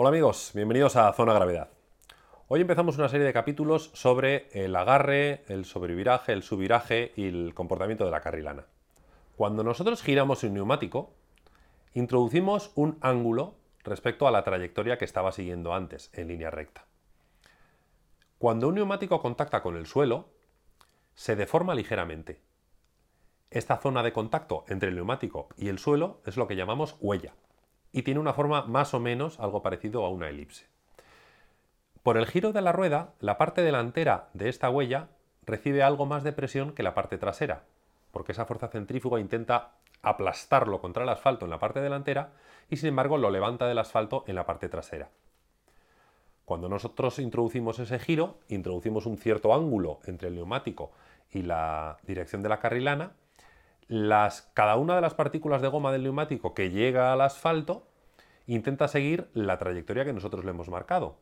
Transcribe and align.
Hola 0.00 0.10
amigos, 0.10 0.52
bienvenidos 0.54 0.94
a 0.94 1.12
Zona 1.12 1.32
Gravedad. 1.32 1.70
Hoy 2.46 2.60
empezamos 2.60 2.96
una 2.98 3.08
serie 3.08 3.26
de 3.26 3.32
capítulos 3.32 3.90
sobre 3.94 4.48
el 4.52 4.76
agarre, 4.76 5.42
el 5.48 5.64
sobreviraje, 5.64 6.32
el 6.32 6.44
subviraje 6.44 7.12
y 7.16 7.26
el 7.26 7.52
comportamiento 7.52 8.04
de 8.04 8.12
la 8.12 8.20
carrilana. 8.20 8.66
Cuando 9.36 9.64
nosotros 9.64 10.04
giramos 10.04 10.44
un 10.44 10.54
neumático, 10.54 11.14
introducimos 11.94 12.70
un 12.76 12.96
ángulo 13.00 13.56
respecto 13.82 14.28
a 14.28 14.30
la 14.30 14.44
trayectoria 14.44 14.98
que 14.98 15.04
estaba 15.04 15.32
siguiendo 15.32 15.74
antes, 15.74 16.10
en 16.12 16.28
línea 16.28 16.52
recta. 16.52 16.86
Cuando 18.38 18.68
un 18.68 18.76
neumático 18.76 19.20
contacta 19.20 19.62
con 19.62 19.76
el 19.76 19.86
suelo, 19.86 20.28
se 21.16 21.34
deforma 21.34 21.74
ligeramente. 21.74 22.40
Esta 23.50 23.78
zona 23.78 24.04
de 24.04 24.12
contacto 24.12 24.64
entre 24.68 24.90
el 24.90 24.94
neumático 24.94 25.48
y 25.56 25.66
el 25.66 25.80
suelo 25.80 26.20
es 26.24 26.36
lo 26.36 26.46
que 26.46 26.54
llamamos 26.54 26.94
huella 27.00 27.34
y 27.92 28.02
tiene 28.02 28.20
una 28.20 28.32
forma 28.32 28.62
más 28.62 28.94
o 28.94 29.00
menos 29.00 29.40
algo 29.40 29.62
parecido 29.62 30.04
a 30.04 30.10
una 30.10 30.28
elipse. 30.28 30.66
Por 32.02 32.16
el 32.16 32.26
giro 32.26 32.52
de 32.52 32.62
la 32.62 32.72
rueda, 32.72 33.14
la 33.20 33.38
parte 33.38 33.62
delantera 33.62 34.28
de 34.32 34.48
esta 34.48 34.70
huella 34.70 35.08
recibe 35.44 35.82
algo 35.82 36.06
más 36.06 36.24
de 36.24 36.32
presión 36.32 36.72
que 36.72 36.82
la 36.82 36.94
parte 36.94 37.18
trasera, 37.18 37.64
porque 38.12 38.32
esa 38.32 38.46
fuerza 38.46 38.68
centrífuga 38.68 39.20
intenta 39.20 39.72
aplastarlo 40.02 40.80
contra 40.80 41.02
el 41.02 41.08
asfalto 41.08 41.44
en 41.44 41.50
la 41.50 41.58
parte 41.58 41.80
delantera 41.80 42.32
y 42.70 42.76
sin 42.76 42.90
embargo 42.90 43.18
lo 43.18 43.30
levanta 43.30 43.66
del 43.66 43.78
asfalto 43.78 44.24
en 44.26 44.36
la 44.36 44.46
parte 44.46 44.68
trasera. 44.68 45.10
Cuando 46.44 46.68
nosotros 46.68 47.18
introducimos 47.18 47.78
ese 47.78 47.98
giro, 47.98 48.38
introducimos 48.48 49.04
un 49.06 49.18
cierto 49.18 49.52
ángulo 49.52 50.00
entre 50.06 50.28
el 50.28 50.34
neumático 50.34 50.92
y 51.30 51.42
la 51.42 51.98
dirección 52.04 52.42
de 52.42 52.48
la 52.48 52.58
carrilana, 52.58 53.12
las, 53.88 54.42
cada 54.54 54.76
una 54.76 54.94
de 54.94 55.00
las 55.00 55.14
partículas 55.14 55.62
de 55.62 55.68
goma 55.68 55.92
del 55.92 56.04
neumático 56.04 56.54
que 56.54 56.70
llega 56.70 57.12
al 57.12 57.22
asfalto 57.22 57.88
intenta 58.46 58.88
seguir 58.88 59.28
la 59.34 59.58
trayectoria 59.58 60.04
que 60.04 60.12
nosotros 60.12 60.44
le 60.44 60.50
hemos 60.50 60.68
marcado. 60.68 61.18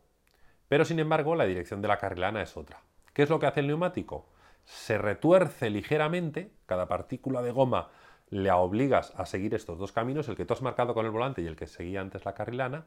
Pero 0.68 0.84
sin 0.84 0.98
embargo, 0.98 1.34
la 1.34 1.44
dirección 1.44 1.80
de 1.80 1.88
la 1.88 1.98
carrilana 1.98 2.42
es 2.42 2.56
otra. 2.56 2.80
¿Qué 3.12 3.22
es 3.22 3.30
lo 3.30 3.38
que 3.38 3.46
hace 3.46 3.60
el 3.60 3.68
neumático? 3.68 4.26
Se 4.64 4.98
retuerce 4.98 5.70
ligeramente, 5.70 6.52
cada 6.66 6.88
partícula 6.88 7.42
de 7.42 7.52
goma 7.52 7.88
le 8.30 8.50
obligas 8.50 9.12
a 9.16 9.26
seguir 9.26 9.54
estos 9.54 9.78
dos 9.78 9.92
caminos, 9.92 10.28
el 10.28 10.36
que 10.36 10.44
tú 10.44 10.54
has 10.54 10.62
marcado 10.62 10.94
con 10.94 11.06
el 11.06 11.12
volante 11.12 11.42
y 11.42 11.46
el 11.46 11.56
que 11.56 11.66
seguía 11.66 12.00
antes 12.00 12.24
la 12.24 12.34
carrilana, 12.34 12.86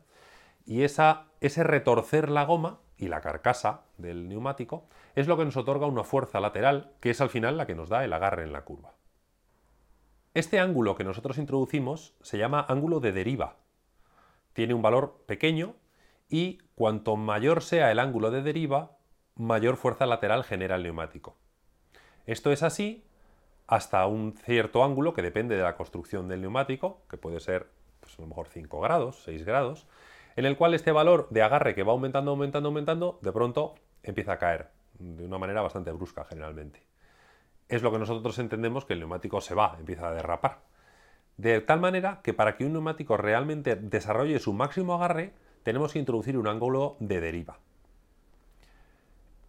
y 0.66 0.84
ese 0.84 1.64
retorcer 1.64 2.30
la 2.30 2.44
goma 2.44 2.80
y 2.98 3.08
la 3.08 3.22
carcasa 3.22 3.86
del 3.98 4.28
neumático 4.28 4.88
es 5.16 5.28
lo 5.28 5.38
que 5.38 5.46
nos 5.46 5.56
otorga 5.56 5.88
una 5.88 6.04
fuerza 6.04 6.42
lateral, 6.42 6.92
que 7.00 7.12
es 7.12 7.22
al 7.22 7.30
final 7.30 7.58
la 7.58 7.66
que 7.66 7.76
nos 7.76 7.90
da 7.90 8.04
el 8.04 8.14
agarre 8.14 8.44
en 8.44 8.52
la 8.52 8.66
curva. 8.66 8.94
Este 10.40 10.62
ángulo 10.62 10.96
que 10.96 11.04
nosotros 11.04 11.38
introducimos 11.38 12.16
se 12.22 12.38
llama 12.38 12.66
ángulo 12.70 13.02
de 13.02 13.12
deriva. 13.12 13.58
Tiene 14.54 14.74
un 14.74 14.82
valor 14.82 15.22
pequeño 15.26 15.76
y 16.30 16.60
cuanto 16.76 17.18
mayor 17.18 17.62
sea 17.62 17.92
el 17.92 18.00
ángulo 18.00 18.32
de 18.32 18.42
deriva, 18.42 18.96
mayor 19.36 19.76
fuerza 19.76 20.06
lateral 20.06 20.46
genera 20.46 20.78
el 20.78 20.84
neumático. 20.84 21.36
Esto 22.26 22.54
es 22.54 22.64
así 22.64 23.04
hasta 23.68 24.08
un 24.08 24.32
cierto 24.32 24.86
ángulo 24.86 25.14
que 25.14 25.24
depende 25.24 25.58
de 25.58 25.64
la 25.64 25.76
construcción 25.76 26.30
del 26.30 26.40
neumático, 26.40 27.02
que 27.10 27.18
puede 27.18 27.42
ser 27.42 27.68
pues, 28.00 28.18
a 28.18 28.22
lo 28.22 28.30
mejor 28.30 28.48
5 28.48 28.80
grados, 28.80 29.22
6 29.26 29.44
grados, 29.44 29.88
en 30.38 30.46
el 30.46 30.56
cual 30.56 30.74
este 30.74 30.94
valor 30.94 31.28
de 31.32 31.42
agarre 31.42 31.76
que 31.76 31.84
va 31.84 31.92
aumentando, 31.92 32.32
aumentando, 32.32 32.70
aumentando, 32.70 33.20
de 33.22 33.34
pronto 33.34 33.76
empieza 34.04 34.32
a 34.32 34.38
caer 34.38 34.70
de 34.94 35.26
una 35.26 35.38
manera 35.38 35.62
bastante 35.62 35.92
brusca 35.92 36.24
generalmente. 36.24 36.89
Es 37.70 37.84
lo 37.84 37.92
que 37.92 38.00
nosotros 38.00 38.38
entendemos 38.40 38.84
que 38.86 38.94
el 38.94 39.00
neumático 39.00 39.42
se 39.42 39.56
va, 39.56 39.76
empieza 39.80 40.10
a 40.10 40.14
derrapar. 40.14 40.60
De 41.38 41.62
tal 41.62 41.80
manera 41.80 42.20
que 42.24 42.34
para 42.34 42.58
que 42.58 42.66
un 42.66 42.74
neumático 42.74 43.16
realmente 43.16 43.76
desarrolle 43.76 44.40
su 44.40 44.54
máximo 44.54 44.96
agarre, 44.96 45.34
tenemos 45.64 45.94
que 45.94 46.00
introducir 46.00 46.38
un 46.38 46.48
ángulo 46.48 46.98
de 47.00 47.22
deriva. 47.22 47.60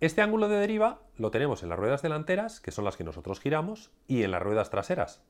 Este 0.00 0.22
ángulo 0.22 0.48
de 0.48 0.56
deriva 0.56 1.00
lo 1.16 1.30
tenemos 1.30 1.62
en 1.62 1.70
las 1.70 1.78
ruedas 1.78 2.02
delanteras, 2.02 2.60
que 2.60 2.70
son 2.70 2.84
las 2.84 2.96
que 2.96 3.04
nosotros 3.04 3.40
giramos, 3.40 3.90
y 4.06 4.22
en 4.22 4.30
las 4.30 4.42
ruedas 4.42 4.70
traseras. 4.70 5.22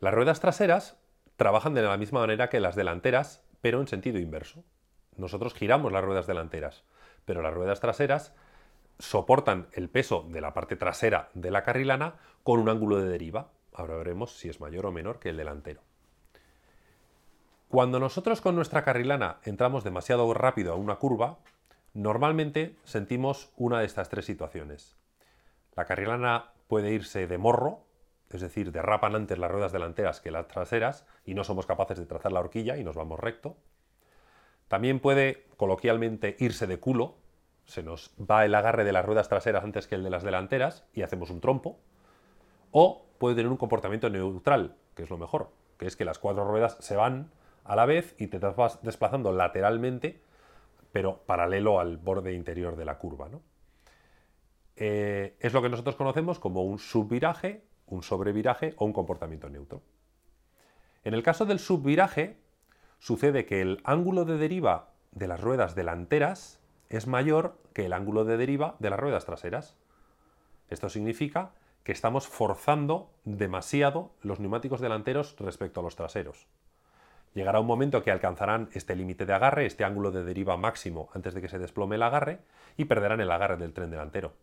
Las 0.00 0.12
ruedas 0.12 0.40
traseras 0.40 0.98
trabajan 1.36 1.74
de 1.74 1.82
la 1.82 1.96
misma 1.96 2.20
manera 2.20 2.48
que 2.48 2.60
las 2.60 2.74
delanteras, 2.74 3.44
pero 3.60 3.80
en 3.80 3.86
sentido 3.86 4.18
inverso. 4.18 4.64
Nosotros 5.16 5.54
giramos 5.54 5.92
las 5.92 6.04
ruedas 6.04 6.26
delanteras, 6.26 6.84
pero 7.24 7.42
las 7.42 7.54
ruedas 7.54 7.80
traseras 7.80 8.34
soportan 9.02 9.66
el 9.72 9.88
peso 9.88 10.24
de 10.28 10.40
la 10.40 10.54
parte 10.54 10.76
trasera 10.76 11.28
de 11.34 11.50
la 11.50 11.64
carrilana 11.64 12.14
con 12.44 12.60
un 12.60 12.68
ángulo 12.68 12.98
de 12.98 13.08
deriva. 13.08 13.50
Ahora 13.74 13.96
veremos 13.96 14.38
si 14.38 14.48
es 14.48 14.60
mayor 14.60 14.86
o 14.86 14.92
menor 14.92 15.18
que 15.18 15.30
el 15.30 15.36
delantero. 15.36 15.80
Cuando 17.68 17.98
nosotros 17.98 18.40
con 18.40 18.54
nuestra 18.54 18.84
carrilana 18.84 19.38
entramos 19.42 19.82
demasiado 19.82 20.32
rápido 20.34 20.72
a 20.72 20.76
una 20.76 20.96
curva, 20.96 21.38
normalmente 21.94 22.76
sentimos 22.84 23.50
una 23.56 23.80
de 23.80 23.86
estas 23.86 24.08
tres 24.08 24.24
situaciones. 24.24 24.96
La 25.74 25.84
carrilana 25.84 26.52
puede 26.68 26.92
irse 26.92 27.26
de 27.26 27.38
morro, 27.38 27.80
es 28.30 28.40
decir, 28.40 28.70
derrapan 28.70 29.16
antes 29.16 29.36
las 29.36 29.50
ruedas 29.50 29.72
delanteras 29.72 30.20
que 30.20 30.30
las 30.30 30.46
traseras 30.46 31.06
y 31.24 31.34
no 31.34 31.42
somos 31.42 31.66
capaces 31.66 31.98
de 31.98 32.06
trazar 32.06 32.30
la 32.30 32.40
horquilla 32.40 32.76
y 32.76 32.84
nos 32.84 32.94
vamos 32.94 33.18
recto. 33.18 33.56
También 34.68 35.00
puede 35.00 35.44
coloquialmente 35.56 36.36
irse 36.38 36.68
de 36.68 36.78
culo, 36.78 37.16
se 37.64 37.82
nos 37.82 38.14
va 38.18 38.44
el 38.44 38.54
agarre 38.54 38.84
de 38.84 38.92
las 38.92 39.04
ruedas 39.04 39.28
traseras 39.28 39.64
antes 39.64 39.86
que 39.86 39.94
el 39.94 40.02
de 40.02 40.10
las 40.10 40.22
delanteras 40.22 40.84
y 40.92 41.02
hacemos 41.02 41.30
un 41.30 41.40
trompo. 41.40 41.78
O 42.70 43.06
puede 43.18 43.36
tener 43.36 43.50
un 43.50 43.56
comportamiento 43.56 44.10
neutral, 44.10 44.76
que 44.94 45.02
es 45.02 45.10
lo 45.10 45.18
mejor, 45.18 45.50
que 45.78 45.86
es 45.86 45.96
que 45.96 46.04
las 46.04 46.18
cuatro 46.18 46.44
ruedas 46.46 46.76
se 46.80 46.96
van 46.96 47.30
a 47.64 47.76
la 47.76 47.86
vez 47.86 48.14
y 48.18 48.26
te 48.26 48.38
vas 48.38 48.82
desplazando 48.82 49.32
lateralmente, 49.32 50.20
pero 50.90 51.18
paralelo 51.26 51.80
al 51.80 51.96
borde 51.96 52.32
interior 52.32 52.76
de 52.76 52.84
la 52.84 52.98
curva. 52.98 53.28
Eh, 54.76 55.36
es 55.38 55.52
lo 55.52 55.62
que 55.62 55.68
nosotros 55.68 55.96
conocemos 55.96 56.38
como 56.38 56.64
un 56.64 56.78
subviraje, 56.78 57.64
un 57.86 58.02
sobreviraje 58.02 58.74
o 58.78 58.84
un 58.84 58.92
comportamiento 58.92 59.48
neutro. 59.48 59.82
En 61.04 61.14
el 61.14 61.22
caso 61.22 61.44
del 61.44 61.58
subviraje, 61.58 62.38
sucede 62.98 63.46
que 63.46 63.60
el 63.60 63.80
ángulo 63.84 64.24
de 64.24 64.38
deriva 64.38 64.92
de 65.10 65.28
las 65.28 65.40
ruedas 65.40 65.74
delanteras 65.74 66.61
es 66.96 67.06
mayor 67.06 67.58
que 67.72 67.86
el 67.86 67.92
ángulo 67.92 68.24
de 68.24 68.36
deriva 68.36 68.76
de 68.78 68.90
las 68.90 69.00
ruedas 69.00 69.24
traseras. 69.24 69.76
Esto 70.68 70.88
significa 70.88 71.52
que 71.84 71.92
estamos 71.92 72.28
forzando 72.28 73.10
demasiado 73.24 74.12
los 74.22 74.40
neumáticos 74.40 74.80
delanteros 74.80 75.34
respecto 75.38 75.80
a 75.80 75.82
los 75.82 75.96
traseros. 75.96 76.46
Llegará 77.34 77.60
un 77.60 77.66
momento 77.66 78.02
que 78.02 78.10
alcanzarán 78.10 78.68
este 78.72 78.94
límite 78.94 79.24
de 79.24 79.32
agarre, 79.32 79.64
este 79.64 79.84
ángulo 79.84 80.10
de 80.10 80.22
deriva 80.22 80.56
máximo 80.56 81.08
antes 81.14 81.34
de 81.34 81.40
que 81.40 81.48
se 81.48 81.58
desplome 81.58 81.96
el 81.96 82.02
agarre 82.02 82.40
y 82.76 82.84
perderán 82.84 83.20
el 83.20 83.30
agarre 83.30 83.56
del 83.56 83.72
tren 83.72 83.90
delantero. 83.90 84.34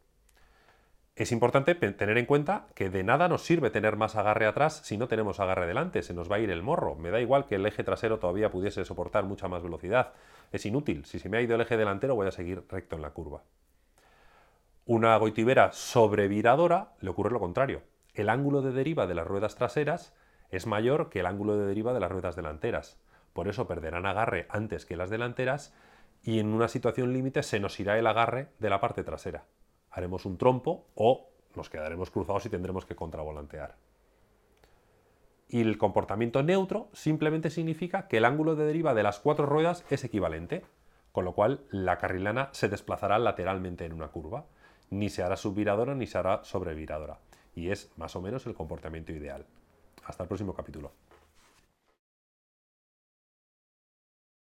Es 1.20 1.34
importante 1.34 1.76
tener 1.76 2.18
en 2.18 2.26
cuenta 2.26 2.68
que 2.76 2.90
de 2.90 3.04
nada 3.04 3.28
nos 3.28 3.42
sirve 3.42 3.72
tener 3.72 3.98
más 3.98 4.16
agarre 4.16 4.46
atrás 4.46 4.80
si 4.86 4.98
no 4.98 5.10
tenemos 5.10 5.42
agarre 5.42 5.68
delante, 5.68 6.02
se 6.02 6.14
nos 6.14 6.32
va 6.32 6.38
a 6.38 6.40
ir 6.40 6.50
el 6.50 6.64
morro. 6.64 6.96
Me 6.96 7.12
da 7.12 7.20
igual 7.20 7.46
que 7.46 7.56
el 7.56 7.66
eje 7.66 7.84
trasero 7.84 8.20
todavía 8.20 8.50
pudiese 8.50 8.86
soportar 8.86 9.26
mucha 9.26 9.50
más 9.50 9.62
velocidad. 9.62 10.14
Es 10.54 10.66
inútil, 10.66 11.04
si 11.04 11.20
se 11.20 11.28
me 11.28 11.36
ha 11.36 11.42
ido 11.42 11.56
el 11.56 11.62
eje 11.62 11.76
delantero 11.76 12.16
voy 12.16 12.28
a 12.28 12.32
seguir 12.32 12.64
recto 12.70 12.96
en 12.96 13.02
la 13.02 13.10
curva. 13.10 13.44
Una 14.86 15.18
goitibera 15.18 15.74
sobreviradora 15.74 16.94
le 17.02 17.10
ocurre 17.10 17.32
lo 17.32 17.42
contrario. 17.42 17.82
El 18.14 18.30
ángulo 18.30 18.62
de 18.62 18.72
deriva 18.72 19.06
de 19.06 19.16
las 19.16 19.28
ruedas 19.28 19.56
traseras 19.56 20.14
es 20.52 20.68
mayor 20.68 21.10
que 21.10 21.20
el 21.20 21.26
ángulo 21.26 21.58
de 21.58 21.66
deriva 21.66 21.92
de 21.92 22.00
las 22.00 22.14
ruedas 22.14 22.38
delanteras. 22.38 22.98
Por 23.34 23.50
eso 23.50 23.68
perderán 23.68 24.06
agarre 24.06 24.48
antes 24.48 24.86
que 24.86 24.96
las 24.96 25.10
delanteras 25.10 25.74
y 26.24 26.40
en 26.40 26.54
una 26.54 26.70
situación 26.70 27.12
límite 27.12 27.44
se 27.44 27.60
nos 27.60 27.78
irá 27.78 28.00
el 28.00 28.08
agarre 28.08 28.48
de 28.60 28.70
la 28.70 28.80
parte 28.80 29.04
trasera. 29.04 29.44
Haremos 29.92 30.26
un 30.26 30.38
trompo 30.38 30.86
o 30.96 31.30
nos 31.56 31.70
quedaremos 31.70 32.12
cruzados 32.12 32.46
y 32.46 32.50
tendremos 32.50 32.86
que 32.86 32.96
contravolantear. 32.96 33.76
Y 35.48 35.62
el 35.62 35.78
comportamiento 35.80 36.44
neutro 36.44 36.90
simplemente 36.94 37.50
significa 37.50 38.08
que 38.08 38.18
el 38.18 38.26
ángulo 38.26 38.56
de 38.56 38.66
deriva 38.66 38.94
de 38.94 39.02
las 39.02 39.20
cuatro 39.20 39.48
ruedas 39.48 39.84
es 39.90 40.04
equivalente, 40.04 40.64
con 41.12 41.26
lo 41.26 41.34
cual 41.34 41.62
la 41.72 41.98
carrilana 41.98 42.50
se 42.52 42.70
desplazará 42.70 43.18
lateralmente 43.18 43.86
en 43.86 43.94
una 43.94 44.10
curva. 44.10 44.46
Ni 44.92 45.10
se 45.10 45.24
hará 45.24 45.38
subviradora 45.38 45.96
ni 45.96 46.06
se 46.06 46.20
hará 46.20 46.44
sobreviradora. 46.44 47.20
Y 47.56 47.72
es 47.72 47.92
más 47.98 48.16
o 48.16 48.22
menos 48.22 48.46
el 48.46 48.54
comportamiento 48.54 49.12
ideal. 49.12 49.46
Hasta 50.06 50.24
el 50.24 50.28
próximo 50.28 50.54
capítulo. 50.54 50.92